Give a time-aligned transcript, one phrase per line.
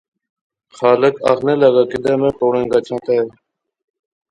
[0.77, 3.17] خالق آخنے لاغا کیدے میں پوڑں کچھاں تے؟